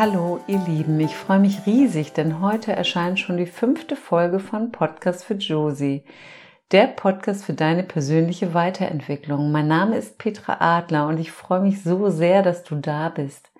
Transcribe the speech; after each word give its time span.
Hallo 0.00 0.38
ihr 0.46 0.60
Lieben, 0.60 1.00
ich 1.00 1.16
freue 1.16 1.40
mich 1.40 1.66
riesig, 1.66 2.12
denn 2.12 2.40
heute 2.40 2.70
erscheint 2.70 3.18
schon 3.18 3.36
die 3.36 3.46
fünfte 3.46 3.96
Folge 3.96 4.38
von 4.38 4.70
Podcast 4.70 5.24
für 5.24 5.34
Josie, 5.34 6.04
der 6.70 6.86
Podcast 6.86 7.44
für 7.44 7.52
deine 7.52 7.82
persönliche 7.82 8.54
Weiterentwicklung. 8.54 9.50
Mein 9.50 9.66
Name 9.66 9.96
ist 9.96 10.16
Petra 10.16 10.58
Adler 10.60 11.08
und 11.08 11.18
ich 11.18 11.32
freue 11.32 11.62
mich 11.62 11.82
so 11.82 12.10
sehr, 12.10 12.44
dass 12.44 12.62
du 12.62 12.76
da 12.76 13.08
bist. 13.08 13.50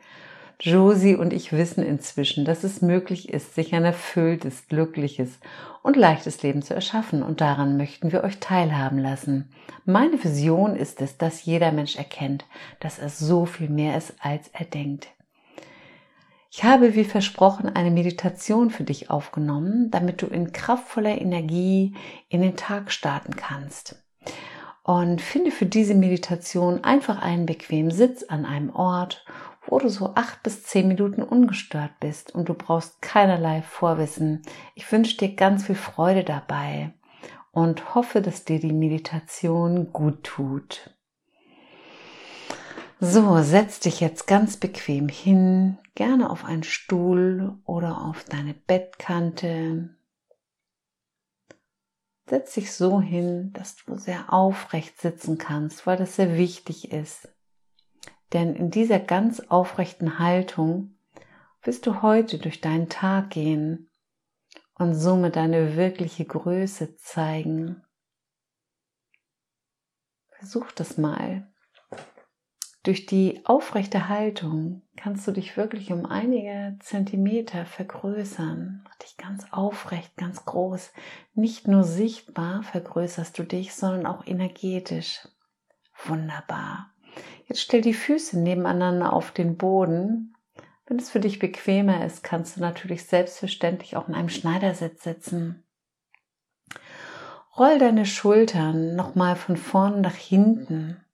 Josie 0.61 1.17
und 1.17 1.33
ich 1.33 1.51
wissen 1.53 1.83
inzwischen, 1.83 2.45
dass 2.45 2.63
es 2.63 2.83
möglich 2.83 3.31
ist, 3.31 3.57
sich 3.57 3.75
ein 3.75 3.85
erfülltes, 3.85 4.69
glückliches 4.69 5.41
und 5.83 5.97
leichtes 5.97 6.41
Leben 6.45 6.63
zu 6.63 6.73
erschaffen 6.73 7.25
und 7.25 7.41
daran 7.41 7.77
möchten 7.77 8.13
wir 8.13 8.23
euch 8.23 8.39
teilhaben 8.39 9.01
lassen. 9.01 9.51
Meine 9.85 10.23
Vision 10.23 10.77
ist 10.77 11.03
es, 11.03 11.19
dass 11.19 11.45
jeder 11.45 11.73
Mensch 11.73 11.97
erkennt, 11.97 12.45
dass 12.79 13.01
er 13.01 13.09
so 13.09 13.45
viel 13.45 13.69
mehr 13.69 13.99
ist, 13.99 14.15
als 14.21 14.47
er 14.53 14.67
denkt. 14.67 15.09
Ich 16.51 16.65
habe 16.65 16.95
wie 16.95 17.05
versprochen 17.05 17.69
eine 17.69 17.91
Meditation 17.91 18.71
für 18.71 18.85
dich 18.85 19.11
aufgenommen, 19.11 19.91
damit 19.91 20.23
du 20.23 20.27
in 20.27 20.53
kraftvoller 20.53 21.21
Energie 21.21 21.95
in 22.29 22.41
den 22.41 22.57
Tag 22.57 22.91
starten 22.91 23.37
kannst. 23.37 24.03
Und 24.83 25.21
finde 25.21 25.51
für 25.51 25.67
diese 25.67 25.95
Meditation 25.95 26.83
einfach 26.83 27.21
einen 27.21 27.45
bequemen 27.45 27.91
Sitz 27.91 28.23
an 28.23 28.47
einem 28.47 28.71
Ort 28.71 29.27
wo 29.71 29.79
du 29.79 29.89
so 29.89 30.15
acht 30.15 30.43
bis 30.43 30.63
zehn 30.65 30.89
Minuten 30.89 31.23
ungestört 31.23 31.93
bist 32.01 32.35
und 32.35 32.49
du 32.49 32.55
brauchst 32.55 33.03
keinerlei 33.03 33.63
Vorwissen. 33.63 34.43
Ich 34.75 34.91
wünsche 34.91 35.17
dir 35.17 35.35
ganz 35.35 35.67
viel 35.67 35.75
Freude 35.75 36.25
dabei 36.25 36.93
und 37.53 37.95
hoffe, 37.95 38.23
dass 38.23 38.45
dir 38.45 38.61
die 38.61 38.73
Meditation 38.73 39.93
gut 39.93 40.25
tut. 40.25 40.95
So, 43.01 43.41
setz 43.43 43.79
dich 43.79 44.01
jetzt 44.01 44.27
ganz 44.27 44.57
bequem 44.57 45.09
hin, 45.09 45.79
gerne 45.95 46.31
auf 46.31 46.45
einen 46.45 46.65
Stuhl 46.65 47.57
oder 47.65 48.01
auf 48.01 48.25
deine 48.25 48.55
Bettkante. 48.55 49.97
Setz 52.27 52.55
dich 52.55 52.73
so 52.73 53.01
hin, 53.01 53.53
dass 53.53 53.77
du 53.77 53.97
sehr 53.97 54.33
aufrecht 54.33 55.01
sitzen 55.01 55.39
kannst, 55.39 55.87
weil 55.87 55.97
das 55.97 56.17
sehr 56.17 56.37
wichtig 56.37 56.91
ist. 56.91 57.29
Denn 58.33 58.57
in 58.57 58.73
dieser 58.73 58.99
ganz 58.99 59.39
aufrechten 59.49 60.19
Haltung 60.19 60.99
wirst 61.63 61.87
du 61.87 62.03
heute 62.03 62.39
durch 62.39 62.61
deinen 62.61 62.89
Tag 62.89 63.31
gehen 63.31 63.89
und 64.75 64.95
somit 64.97 65.37
deine 65.37 65.77
wirkliche 65.77 66.25
Größe 66.25 66.97
zeigen. 66.97 67.81
Versuch 70.31 70.73
das 70.73 70.99
mal. 70.99 71.49
Durch 72.89 73.05
die 73.05 73.43
aufrechte 73.45 74.09
Haltung 74.09 74.81
kannst 74.97 75.29
du 75.29 75.33
dich 75.33 75.59
wirklich 75.59 75.93
um 75.93 76.07
einige 76.07 76.75
Zentimeter 76.81 77.67
vergrößern. 77.67 78.81
Mach 78.83 78.95
dich 78.95 79.19
ganz 79.19 79.45
aufrecht, 79.51 80.17
ganz 80.17 80.47
groß. 80.47 80.95
Nicht 81.35 81.69
nur 81.69 81.85
sichtbar 81.85 82.63
vergrößerst 82.63 83.39
du 83.39 83.43
dich, 83.43 83.75
sondern 83.75 84.07
auch 84.07 84.27
energetisch. 84.27 85.29
Wunderbar. 86.07 86.95
Jetzt 87.45 87.61
stell 87.61 87.83
die 87.83 87.93
Füße 87.93 88.41
nebeneinander 88.41 89.13
auf 89.13 89.33
den 89.33 89.59
Boden. 89.59 90.35
Wenn 90.87 90.99
es 90.99 91.11
für 91.11 91.21
dich 91.21 91.39
bequemer 91.39 92.07
ist, 92.07 92.25
kannst 92.25 92.57
du 92.57 92.63
natürlich 92.63 93.05
selbstverständlich 93.05 93.99
auch 93.99 94.09
in 94.09 94.15
einem 94.15 94.31
Schneidersitz 94.31 95.03
sitzen. 95.03 95.63
Roll 97.55 97.79
deine 97.79 98.07
Schultern 98.07 98.97
nochmal 98.97 99.37
von 99.37 99.59
vorn 99.59 100.01
nach 100.01 100.17
hinten 100.17 101.05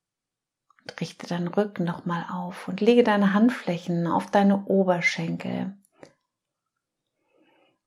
und 0.84 1.00
richte 1.00 1.26
deinen 1.26 1.48
Rücken 1.48 1.84
nochmal 1.84 2.26
auf 2.30 2.68
und 2.68 2.80
lege 2.80 3.02
deine 3.02 3.32
Handflächen 3.32 4.06
auf 4.06 4.30
deine 4.30 4.64
Oberschenkel. 4.66 5.76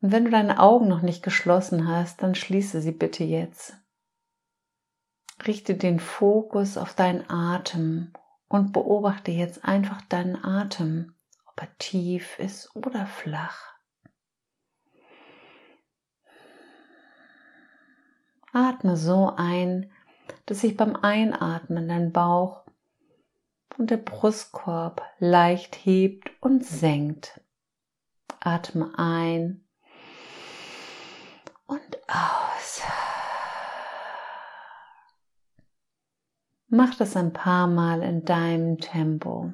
Und 0.01 0.11
wenn 0.11 0.25
du 0.25 0.31
deine 0.31 0.59
Augen 0.59 0.87
noch 0.87 1.01
nicht 1.01 1.23
geschlossen 1.23 1.87
hast, 1.87 2.21
dann 2.21 2.35
schließe 2.35 2.81
sie 2.81 2.91
bitte 2.91 3.23
jetzt. 3.23 3.75
Richte 5.45 5.75
den 5.75 5.99
Fokus 5.99 6.77
auf 6.77 6.93
deinen 6.93 7.29
Atem 7.29 8.13
und 8.47 8.73
beobachte 8.73 9.31
jetzt 9.31 9.65
einfach 9.65 10.01
deinen 10.03 10.43
Atem, 10.43 11.15
ob 11.45 11.61
er 11.61 11.77
tief 11.77 12.39
ist 12.39 12.75
oder 12.75 13.05
flach. 13.05 13.77
Atme 18.53 18.97
so 18.97 19.33
ein, 19.35 19.91
dass 20.45 20.61
sich 20.61 20.77
beim 20.77 20.95
Einatmen 20.95 21.87
dein 21.87 22.11
Bauch 22.11 22.66
und 23.77 23.91
der 23.91 23.97
Brustkorb 23.97 25.01
leicht 25.19 25.75
hebt 25.75 26.31
und 26.41 26.65
senkt. 26.65 27.41
Atme 28.39 28.91
ein 28.97 29.63
und 31.65 31.97
aus. 32.07 32.81
Mach 36.69 36.95
das 36.95 37.15
ein 37.15 37.33
paar 37.33 37.67
Mal 37.67 38.01
in 38.01 38.25
deinem 38.25 38.79
Tempo. 38.79 39.53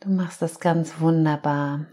Du 0.00 0.08
machst 0.08 0.40
das 0.40 0.60
ganz 0.60 0.98
wunderbar. 1.00 1.86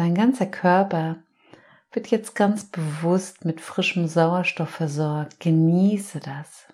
Dein 0.00 0.14
ganzer 0.14 0.46
Körper 0.46 1.22
wird 1.92 2.06
jetzt 2.06 2.34
ganz 2.34 2.64
bewusst 2.64 3.44
mit 3.44 3.60
frischem 3.60 4.06
Sauerstoff 4.06 4.70
versorgt. 4.70 5.40
Genieße 5.40 6.20
das. 6.20 6.72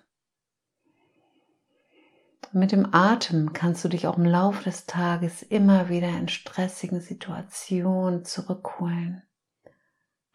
Mit 2.53 2.71
dem 2.71 2.93
Atem 2.93 3.51
kannst 3.51 3.83
du 3.83 3.89
dich 3.89 4.07
auch 4.07 4.15
im 4.17 4.23
Laufe 4.23 4.63
des 4.63 4.85
Tages 4.85 5.43
immer 5.43 5.89
wieder 5.89 6.07
in 6.07 6.29
stressigen 6.29 7.01
Situationen 7.01 8.23
zurückholen. 8.23 9.23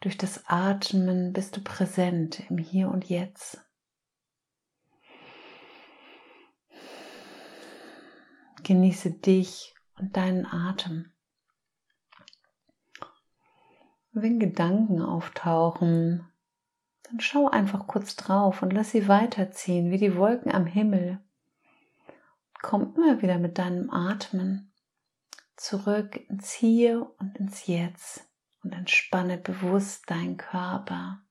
Durch 0.01 0.15
das 0.15 0.43
Atmen 0.45 1.33
bist 1.33 1.57
du 1.57 1.61
präsent 1.61 2.43
im 2.47 2.59
Hier 2.59 2.89
und 2.89 3.05
Jetzt. 3.05 3.59
Genieße 8.61 9.09
dich 9.13 9.73
und 9.97 10.15
deinen 10.15 10.45
Atem. 10.45 11.12
Wenn 14.15 14.39
Gedanken 14.39 15.01
auftauchen, 15.01 16.31
dann 17.01 17.19
schau 17.19 17.49
einfach 17.49 17.87
kurz 17.87 18.15
drauf 18.15 18.61
und 18.61 18.71
lass 18.71 18.91
sie 18.91 19.07
weiterziehen 19.07 19.89
wie 19.89 19.97
die 19.97 20.15
Wolken 20.15 20.53
am 20.53 20.67
Himmel. 20.67 21.19
Komm 22.61 22.93
immer 22.95 23.23
wieder 23.23 23.39
mit 23.39 23.57
deinem 23.57 23.89
Atmen 23.89 24.71
zurück 25.55 26.15
ins 26.29 26.51
Hier 26.51 27.11
und 27.17 27.37
ins 27.39 27.65
Jetzt 27.65 28.29
und 28.63 28.73
entspanne 28.73 29.39
bewusst 29.39 30.07
deinen 30.11 30.37
Körper 30.37 31.23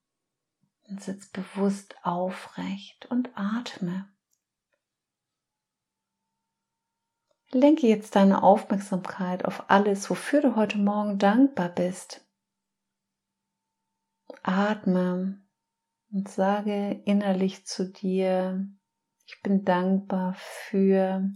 und 0.89 1.01
sitz 1.01 1.29
bewusst 1.29 1.95
aufrecht 2.03 3.07
und 3.07 3.31
atme. 3.37 4.09
Lenke 7.53 7.87
jetzt 7.87 8.17
deine 8.17 8.43
Aufmerksamkeit 8.43 9.45
auf 9.45 9.71
alles, 9.71 10.11
wofür 10.11 10.41
du 10.41 10.57
heute 10.57 10.79
Morgen 10.79 11.19
dankbar 11.19 11.69
bist. 11.69 12.27
Atme 14.43 15.41
und 16.11 16.29
sage 16.29 17.03
innerlich 17.05 17.67
zu 17.67 17.91
dir, 17.91 18.67
ich 19.27 19.41
bin 19.43 19.65
dankbar 19.65 20.35
für, 20.35 21.31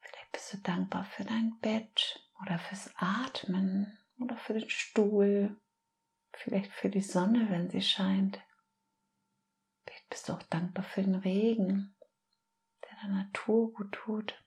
vielleicht 0.00 0.32
bist 0.32 0.52
du 0.52 0.58
dankbar 0.58 1.04
für 1.04 1.24
dein 1.24 1.58
Bett 1.60 2.28
oder 2.42 2.58
fürs 2.58 2.90
Atmen 2.96 3.98
oder 4.18 4.36
für 4.36 4.54
den 4.54 4.70
Stuhl, 4.70 5.56
vielleicht 6.32 6.72
für 6.72 6.90
die 6.90 7.00
Sonne, 7.00 7.50
wenn 7.50 7.70
sie 7.70 7.82
scheint. 7.82 8.40
Vielleicht 9.84 10.08
bist 10.08 10.28
du 10.28 10.34
auch 10.34 10.42
dankbar 10.44 10.84
für 10.84 11.02
den 11.02 11.16
Regen, 11.16 11.96
der 12.82 12.96
der 13.02 13.10
Natur 13.10 13.72
gut 13.72 13.92
tut. 13.92 14.40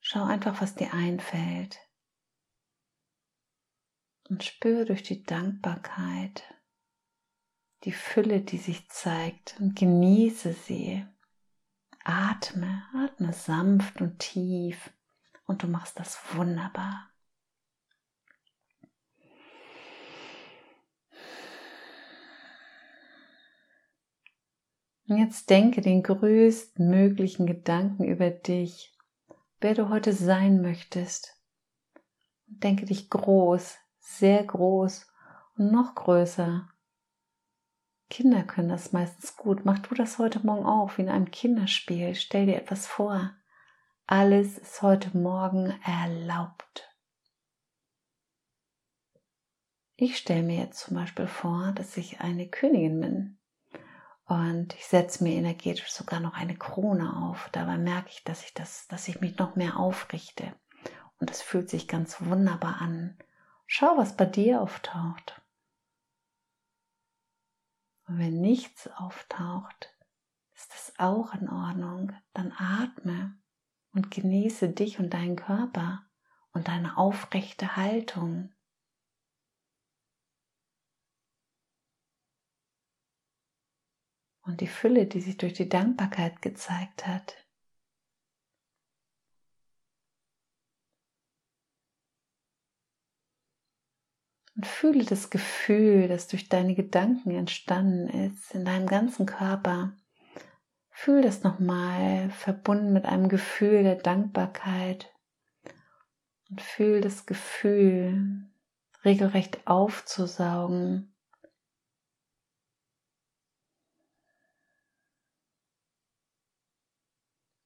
Schau 0.00 0.24
einfach, 0.24 0.60
was 0.60 0.74
dir 0.74 0.92
einfällt 0.92 1.78
und 4.28 4.44
spüre 4.44 4.84
durch 4.84 5.02
die 5.02 5.22
Dankbarkeit 5.22 6.44
die 7.84 7.92
Fülle, 7.92 8.40
die 8.40 8.58
sich 8.58 8.88
zeigt 8.88 9.56
und 9.60 9.76
genieße 9.76 10.52
sie. 10.54 11.06
Atme, 12.02 12.82
atme 12.94 13.32
sanft 13.32 14.00
und 14.00 14.18
tief 14.18 14.90
und 15.46 15.62
du 15.62 15.68
machst 15.68 15.98
das 15.98 16.18
wunderbar. 16.34 17.10
Und 25.06 25.18
jetzt 25.18 25.50
denke 25.50 25.82
den 25.82 26.02
größten 26.02 26.88
möglichen 26.88 27.46
Gedanken 27.46 28.04
über 28.04 28.30
dich 28.30 28.94
wer 29.64 29.72
du 29.72 29.88
heute 29.88 30.12
sein 30.12 30.60
möchtest. 30.60 31.40
Denke 32.46 32.84
dich 32.84 33.08
groß, 33.08 33.78
sehr 34.04 34.44
groß 34.44 35.06
und 35.56 35.72
noch 35.72 35.94
größer. 35.94 36.68
Kinder 38.10 38.42
können 38.42 38.68
das 38.68 38.92
meistens 38.92 39.36
gut. 39.36 39.64
Mach 39.64 39.78
du 39.78 39.94
das 39.94 40.18
heute 40.18 40.44
Morgen 40.46 40.66
auch, 40.66 40.96
wie 40.96 41.02
in 41.02 41.08
einem 41.08 41.30
Kinderspiel. 41.30 42.14
Stell 42.14 42.46
dir 42.46 42.56
etwas 42.56 42.86
vor. 42.86 43.32
Alles 44.06 44.58
ist 44.58 44.82
heute 44.82 45.16
Morgen 45.16 45.74
erlaubt. 45.84 46.90
Ich 49.96 50.18
stelle 50.18 50.42
mir 50.42 50.58
jetzt 50.58 50.80
zum 50.80 50.96
Beispiel 50.96 51.26
vor, 51.26 51.72
dass 51.72 51.96
ich 51.96 52.20
eine 52.20 52.48
Königin 52.48 53.00
bin 53.00 53.38
und 54.26 54.74
ich 54.74 54.86
setze 54.86 55.22
mir 55.22 55.34
energetisch 55.34 55.90
sogar 55.92 56.20
noch 56.20 56.34
eine 56.34 56.56
Krone 56.56 57.16
auf. 57.16 57.48
Dabei 57.52 57.78
merke 57.78 58.10
ich, 58.10 58.24
dass 58.24 58.44
ich 58.44 58.52
das, 58.52 58.86
dass 58.88 59.08
ich 59.08 59.20
mich 59.20 59.38
noch 59.38 59.56
mehr 59.56 59.78
aufrichte 59.78 60.52
und 61.20 61.30
es 61.30 61.40
fühlt 61.40 61.70
sich 61.70 61.88
ganz 61.88 62.20
wunderbar 62.20 62.80
an. 62.82 63.16
Schau, 63.66 63.96
was 63.96 64.16
bei 64.16 64.26
dir 64.26 64.60
auftaucht. 64.60 65.40
Und 68.06 68.18
wenn 68.18 68.40
nichts 68.40 68.88
auftaucht, 68.88 69.96
ist 70.54 70.70
das 70.72 70.98
auch 70.98 71.34
in 71.34 71.48
Ordnung. 71.48 72.12
Dann 72.32 72.52
atme 72.52 73.38
und 73.92 74.10
genieße 74.10 74.68
dich 74.68 74.98
und 74.98 75.14
deinen 75.14 75.36
Körper 75.36 76.06
und 76.52 76.68
deine 76.68 76.96
aufrechte 76.96 77.76
Haltung. 77.76 78.54
und 84.46 84.60
die 84.60 84.66
Fülle, 84.66 85.06
die 85.06 85.20
sich 85.20 85.36
durch 85.38 85.54
die 85.54 85.68
Dankbarkeit 85.68 86.42
gezeigt 86.42 87.06
hat. 87.06 87.43
Und 94.56 94.66
fühle 94.66 95.04
das 95.04 95.30
Gefühl, 95.30 96.08
das 96.08 96.28
durch 96.28 96.48
deine 96.48 96.74
Gedanken 96.74 97.32
entstanden 97.32 98.08
ist, 98.08 98.54
in 98.54 98.64
deinem 98.64 98.86
ganzen 98.86 99.26
Körper. 99.26 99.96
Fühl 100.90 101.22
das 101.22 101.42
nochmal 101.42 102.30
verbunden 102.30 102.92
mit 102.92 103.04
einem 103.04 103.28
Gefühl 103.28 103.82
der 103.82 103.96
Dankbarkeit. 103.96 105.12
Und 106.50 106.62
fühl 106.62 107.00
das 107.00 107.26
Gefühl 107.26 108.46
regelrecht 109.04 109.66
aufzusaugen 109.66 111.14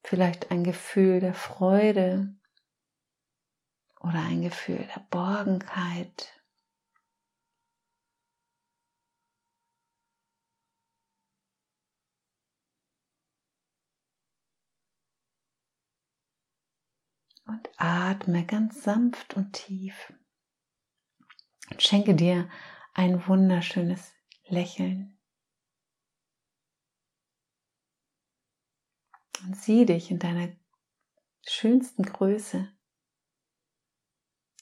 vielleicht 0.09 0.51
ein 0.51 0.65
Gefühl 0.65 1.21
der 1.21 1.35
Freude 1.35 2.35
oder 4.01 4.21
ein 4.21 4.41
Gefühl 4.41 4.79
der 4.79 5.07
Borgenkeit. 5.11 6.38
Und 17.49 17.69
atme 17.79 18.45
ganz 18.45 18.83
sanft 18.83 19.35
und 19.35 19.55
tief. 19.55 20.13
Und 21.71 21.83
schenke 21.83 22.15
dir 22.15 22.49
ein 22.93 23.27
wunderschönes 23.27 24.13
Lächeln. 24.45 25.19
Und 29.43 29.57
sieh 29.57 29.87
dich 29.87 30.11
in 30.11 30.19
deiner 30.19 30.55
schönsten 31.47 32.03
Größe. 32.03 32.71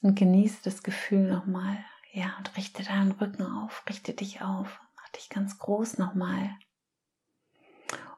Und 0.02 0.16
genieße 0.16 0.62
das 0.62 0.84
Gefühl 0.84 1.28
nochmal. 1.28 1.84
Ja, 2.12 2.36
und 2.38 2.56
richte 2.56 2.84
deinen 2.84 3.12
Rücken 3.12 3.42
auf, 3.42 3.82
richte 3.88 4.14
dich 4.14 4.42
auf, 4.42 4.80
mach 4.94 5.08
dich 5.08 5.28
ganz 5.28 5.58
groß 5.58 5.98
nochmal. 5.98 6.56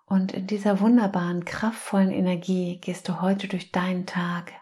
Und 0.09 0.33
in 0.33 0.47
dieser 0.47 0.81
wunderbaren, 0.81 1.45
kraftvollen 1.45 2.11
Energie 2.11 2.79
gehst 2.81 3.09
du 3.09 3.21
heute 3.21 3.47
durch 3.47 3.73
deinen 3.73 4.07
Tag. 4.07 4.53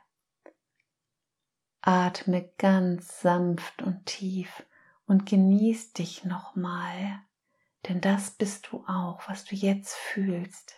Atme 1.82 2.50
ganz 2.58 3.20
sanft 3.20 3.80
und 3.82 4.06
tief 4.06 4.66
und 5.06 5.24
genieß 5.24 5.92
dich 5.92 6.24
nochmal, 6.24 7.20
denn 7.88 8.00
das 8.00 8.32
bist 8.32 8.72
du 8.72 8.84
auch, 8.88 9.28
was 9.28 9.44
du 9.44 9.54
jetzt 9.54 9.94
fühlst. 9.94 10.74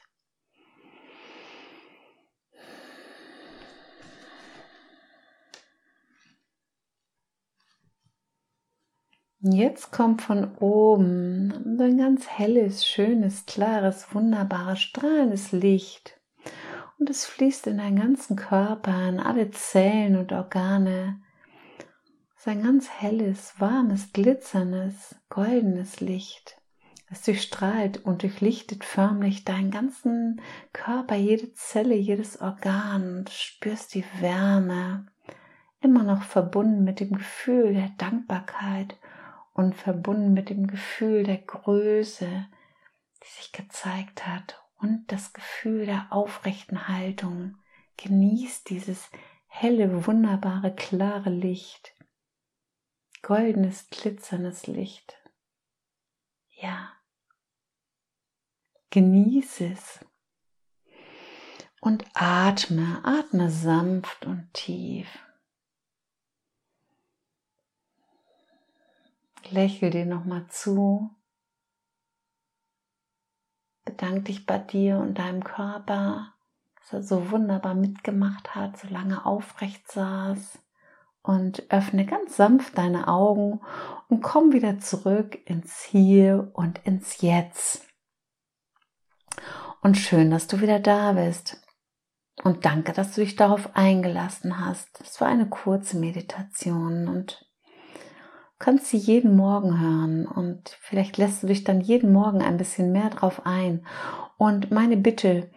Jetzt 9.40 9.93
kommt 9.93 10.23
von 10.23 10.56
oben 10.56 11.79
ein 11.81 11.96
ganz 11.96 12.26
helles, 12.26 12.85
schönes, 12.85 13.46
klares, 13.46 14.12
wunderbares, 14.12 14.81
strahlendes 14.81 15.52
Licht. 15.52 16.19
Und 16.99 17.08
es 17.08 17.25
fließt 17.25 17.69
in 17.69 17.79
deinen 17.79 18.00
ganzen 18.00 18.35
Körper, 18.35 19.08
in 19.08 19.20
alle 19.20 19.52
Zellen 19.52 20.17
und 20.17 20.32
Organe. 20.32 21.20
Es 22.35 22.40
ist 22.40 22.49
ein 22.49 22.64
ganz 22.64 22.90
helles, 22.90 23.55
warmes, 23.61 24.12
glitzerndes, 24.12 25.14
goldenes 25.29 26.00
Licht. 26.00 26.61
Es 27.08 27.23
durchstrahlt 27.23 28.05
und 28.05 28.25
durchlichtet 28.25 28.82
förmlich 28.82 29.44
deinen 29.44 29.70
ganzen 29.70 30.40
Körper, 30.73 31.14
jede 31.14 31.55
Zelle, 31.55 31.94
jedes 31.94 32.40
Organ. 32.40 33.25
Du 33.25 33.31
spürst 33.31 33.94
die 33.94 34.05
Wärme, 34.19 35.07
immer 35.80 36.02
noch 36.02 36.25
verbunden 36.25 36.83
mit 36.83 36.99
dem 36.99 37.12
Gefühl 37.12 37.75
der 37.75 37.90
Dankbarkeit 37.99 38.97
und 39.59 39.75
verbunden 39.75 40.35
mit 40.35 40.50
dem 40.50 40.69
Gefühl 40.69 41.25
der 41.25 41.38
Größe, 41.38 42.47
die 43.21 43.29
sich 43.29 43.50
gezeigt 43.50 44.25
hat 44.25 44.62
und 44.77 45.11
das 45.11 45.33
Gefühl 45.33 45.85
der 45.85 46.12
aufrechten 46.12 46.87
Haltung. 46.87 47.59
Genießt 47.97 48.71
dieses 48.71 49.11
helle, 49.49 50.07
wunderbare, 50.07 50.73
klare 50.73 51.31
Licht. 51.31 51.93
Goldenes, 53.23 53.91
glitzerndes 53.91 54.69
Licht. 54.69 55.21
Ja. 56.50 56.93
Genieße 58.91 59.73
es. 59.73 60.07
Und 61.81 62.05
atme, 62.15 63.00
atme 63.03 63.50
sanft 63.50 64.25
und 64.25 64.55
tief. 64.55 65.09
Lächel 69.50 69.90
dir 69.90 70.07
nochmal 70.07 70.47
zu. 70.49 71.11
Bedank 73.85 74.26
dich 74.26 74.47
bei 74.47 74.59
dir 74.59 74.99
und 74.99 75.18
deinem 75.18 75.42
Körper, 75.42 76.35
dass 76.80 76.92
er 76.92 77.02
so 77.02 77.30
wunderbar 77.30 77.75
mitgemacht 77.75 78.54
hat, 78.54 78.78
so 78.78 78.88
lange 78.88 79.25
aufrecht 79.25 79.90
saß. 79.90 80.59
Und 81.23 81.71
öffne 81.71 82.07
ganz 82.07 82.37
sanft 82.37 82.78
deine 82.78 83.09
Augen 83.09 83.61
und 84.09 84.23
komm 84.23 84.52
wieder 84.52 84.78
zurück 84.78 85.38
ins 85.47 85.83
Hier 85.83 86.50
und 86.54 86.78
ins 86.87 87.21
Jetzt. 87.21 87.87
Und 89.80 89.97
schön, 89.97 90.30
dass 90.30 90.47
du 90.47 90.61
wieder 90.61 90.80
da 90.80 91.12
bist. 91.12 91.62
Und 92.45 92.64
danke, 92.64 92.92
dass 92.92 93.14
du 93.14 93.21
dich 93.21 93.37
darauf 93.37 93.75
eingelassen 93.75 94.64
hast. 94.64 95.00
Es 95.00 95.21
war 95.21 95.28
eine 95.28 95.49
kurze 95.49 95.99
Meditation 95.99 97.09
und 97.09 97.48
kannst 98.59 98.87
sie 98.87 98.97
jeden 98.97 99.37
Morgen 99.37 99.81
hören 99.81 100.27
und 100.27 100.77
vielleicht 100.81 101.17
lässt 101.17 101.43
du 101.43 101.47
dich 101.47 101.65
dann 101.65 101.81
jeden 101.81 102.12
Morgen 102.12 102.43
ein 102.43 102.57
bisschen 102.57 102.93
mehr 102.93 103.11
drauf 103.11 103.47
ein. 103.47 103.87
Und 104.37 104.71
meine 104.71 104.97
Bitte, 104.97 105.50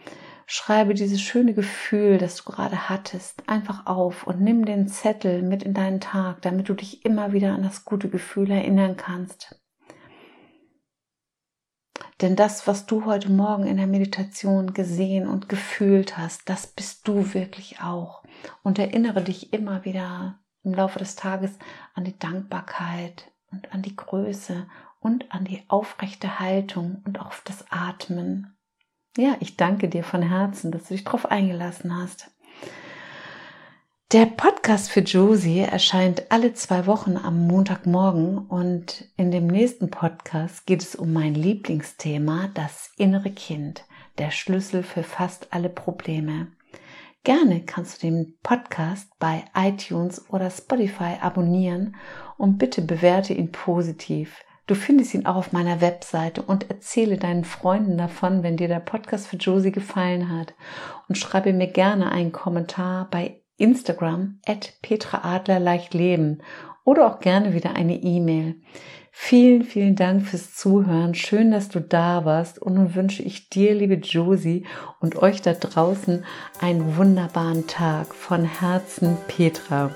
schreibe 0.46 0.94
dieses 0.94 1.22
schöne 1.22 1.54
Gefühl, 1.54 2.18
das 2.18 2.36
du 2.36 2.52
gerade 2.52 2.90
hattest, 2.90 3.48
einfach 3.48 3.86
auf 3.86 4.28
und 4.28 4.42
nimm 4.42 4.66
den 4.66 4.90
Zettel 4.90 5.44
mit 5.44 5.64
in 5.64 5.74
deinen 5.74 6.02
Tag, 6.02 6.42
damit 6.42 6.68
du 6.68 6.74
dich 6.74 7.06
immer 7.06 7.32
wieder 7.32 7.54
an 7.54 7.64
das 7.64 7.86
gute 7.86 8.10
Gefühl 8.10 8.52
erinnern 8.52 8.98
kannst. 8.98 9.62
Denn 12.20 12.36
das, 12.36 12.68
was 12.68 12.86
du 12.86 13.06
heute 13.06 13.32
Morgen 13.32 13.66
in 13.66 13.78
der 13.78 13.88
Meditation 13.88 14.74
gesehen 14.74 15.28
und 15.28 15.50
gefühlt 15.50 16.18
hast, 16.18 16.50
das 16.50 16.68
bist 16.68 17.08
du 17.08 17.34
wirklich 17.34 17.82
auch. 17.82 18.24
Und 18.62 18.78
erinnere 18.78 19.22
dich 19.22 19.54
immer 19.54 19.86
wieder 19.86 20.41
im 20.64 20.74
Laufe 20.74 21.00
des 21.00 21.16
Tages 21.16 21.52
an 21.94 22.04
die 22.04 22.18
Dankbarkeit 22.18 23.32
und 23.52 23.74
an 23.74 23.82
die 23.82 23.96
Größe 23.96 24.68
und 25.00 25.32
an 25.32 25.46
die 25.46 25.64
aufrechte 25.68 26.40
Haltung 26.40 27.02
und 27.06 27.20
auf 27.20 27.42
das 27.46 27.66
Atmen. 27.70 28.56
Ja, 29.18 29.36
ich 29.40 29.58
danke 29.58 29.90
dir 29.90 30.04
von 30.04 30.22
Herzen, 30.22 30.72
dass 30.72 30.84
du 30.84 30.94
dich 30.94 31.04
darauf 31.04 31.26
eingelassen 31.26 31.96
hast. 31.96 32.32
Der 34.14 34.26
Podcast 34.26 34.92
für 34.92 35.00
Josie 35.00 35.60
erscheint 35.60 36.32
alle 36.32 36.54
zwei 36.54 36.86
Wochen 36.86 37.16
am 37.16 37.48
Montagmorgen 37.48 38.40
und 38.40 39.06
in 39.16 39.32
dem 39.32 39.48
nächsten 39.48 39.90
Podcast 39.90 40.66
geht 40.66 40.82
es 40.82 40.96
um 40.96 41.14
mein 41.14 41.34
Lieblingsthema, 41.34 42.50
das 42.54 42.92
innere 42.98 43.32
Kind, 43.32 43.86
der 44.18 44.32
Schlüssel 44.32 44.84
für 44.84 45.04
fast 45.04 45.54
alle 45.54 45.70
Probleme. 45.70 46.48
Gerne 47.24 47.62
kannst 47.62 48.02
du 48.02 48.08
den 48.08 48.34
Podcast 48.42 49.12
bei 49.20 49.46
iTunes 49.56 50.28
oder 50.32 50.50
Spotify 50.50 51.18
abonnieren 51.22 51.96
und 52.38 52.58
bitte 52.58 52.82
bewerte 52.82 53.34
ihn 53.34 53.52
positiv. 53.52 54.44
Du 54.66 54.74
findest 54.74 55.14
ihn 55.14 55.28
auch 55.28 55.36
auf 55.36 55.52
meiner 55.52 55.82
Webseite 55.82 56.42
und 56.42 56.72
erzähle 56.72 57.18
deinen 57.18 57.44
Freunden 57.44 57.98
davon, 57.98 58.42
wenn 58.42 58.58
dir 58.58 58.68
der 58.68 58.80
Podcast 58.80 59.28
für 59.28 59.36
Josie 59.36 59.72
gefallen 59.72 60.36
hat. 60.36 60.56
Und 61.10 61.18
schreibe 61.18 61.54
mir 61.54 61.68
gerne 61.68 62.12
einen 62.12 62.32
Kommentar 62.32 63.08
bei 63.12 63.42
Instagram 63.58 64.40
at 64.48 64.74
Petra 64.82 65.22
Adler 65.24 65.60
leicht 65.60 65.94
leben 65.94 66.42
oder 66.86 67.06
auch 67.06 67.20
gerne 67.20 67.54
wieder 67.54 67.76
eine 67.76 68.02
E-Mail. 68.02 68.62
Vielen, 69.14 69.64
vielen 69.64 69.96
Dank 69.98 70.26
fürs 70.26 70.56
Zuhören. 70.56 71.14
Schön, 71.16 71.52
dass 71.52 71.68
du 71.68 71.82
da 71.82 72.24
warst. 72.24 72.60
Und 72.60 72.76
nun 72.76 72.96
wünsche 72.96 73.22
ich 73.22 73.50
dir, 73.50 73.76
liebe 73.76 73.96
Josie, 73.96 74.66
und 75.02 75.18
euch 75.18 75.42
da 75.42 75.54
draußen 75.54 76.24
einen 76.62 76.96
wunderbaren 76.96 77.68
Tag. 77.68 78.16
Von 78.16 78.46
Herzen, 78.46 79.18
Petra. 79.28 79.92